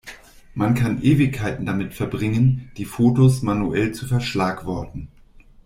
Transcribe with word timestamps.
Man 0.55 0.73
kann 0.73 1.03
Ewigkeiten 1.03 1.63
damit 1.67 1.93
verbringen, 1.93 2.71
die 2.77 2.85
Fotos 2.85 3.43
manuell 3.43 3.91
zu 3.91 4.07
verschlagworten. 4.07 5.09